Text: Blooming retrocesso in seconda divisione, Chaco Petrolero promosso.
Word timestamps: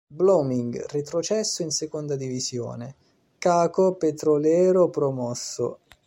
Blooming 0.07 0.83
retrocesso 0.89 1.61
in 1.61 1.69
seconda 1.69 2.15
divisione, 2.15 2.95
Chaco 3.37 3.93
Petrolero 3.93 4.89
promosso. 4.89 5.81